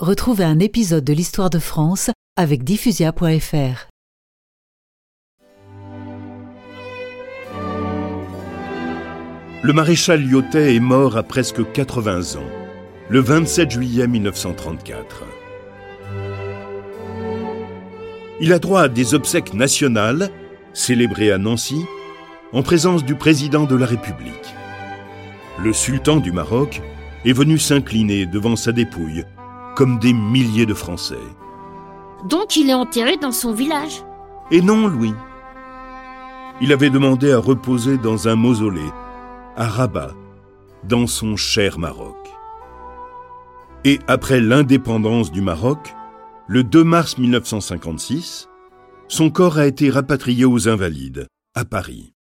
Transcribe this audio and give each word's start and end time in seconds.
Retrouvez 0.00 0.44
un 0.44 0.60
épisode 0.60 1.02
de 1.02 1.12
l'Histoire 1.12 1.50
de 1.50 1.58
France 1.58 2.10
avec 2.36 2.62
diffusia.fr. 2.62 3.88
Le 9.64 9.72
maréchal 9.72 10.22
Lyotet 10.22 10.76
est 10.76 10.78
mort 10.78 11.16
à 11.16 11.24
presque 11.24 11.72
80 11.72 12.38
ans, 12.38 12.46
le 13.08 13.18
27 13.18 13.72
juillet 13.72 14.06
1934. 14.06 15.24
Il 18.40 18.52
a 18.52 18.60
droit 18.60 18.82
à 18.82 18.88
des 18.88 19.14
obsèques 19.14 19.52
nationales, 19.52 20.30
célébrées 20.74 21.32
à 21.32 21.38
Nancy, 21.38 21.84
en 22.52 22.62
présence 22.62 23.04
du 23.04 23.16
président 23.16 23.64
de 23.64 23.74
la 23.74 23.86
République. 23.86 24.54
Le 25.60 25.72
sultan 25.72 26.18
du 26.18 26.30
Maroc 26.30 26.82
est 27.24 27.32
venu 27.32 27.58
s'incliner 27.58 28.26
devant 28.26 28.54
sa 28.54 28.70
dépouille, 28.70 29.24
comme 29.78 30.00
des 30.00 30.12
milliers 30.12 30.66
de 30.66 30.74
Français. 30.74 31.22
Donc 32.28 32.56
il 32.56 32.68
est 32.68 32.74
enterré 32.74 33.16
dans 33.16 33.30
son 33.30 33.52
village 33.52 34.02
Et 34.50 34.60
non, 34.60 34.88
Louis. 34.88 35.14
Il 36.60 36.72
avait 36.72 36.90
demandé 36.90 37.30
à 37.30 37.38
reposer 37.38 37.96
dans 37.96 38.26
un 38.26 38.34
mausolée, 38.34 38.90
à 39.56 39.68
Rabat, 39.68 40.10
dans 40.82 41.06
son 41.06 41.36
cher 41.36 41.78
Maroc. 41.78 42.16
Et 43.84 44.00
après 44.08 44.40
l'indépendance 44.40 45.30
du 45.30 45.42
Maroc, 45.42 45.94
le 46.48 46.64
2 46.64 46.82
mars 46.82 47.16
1956, 47.16 48.48
son 49.06 49.30
corps 49.30 49.58
a 49.58 49.66
été 49.68 49.90
rapatrié 49.90 50.44
aux 50.44 50.68
Invalides, 50.68 51.28
à 51.54 51.64
Paris. 51.64 52.14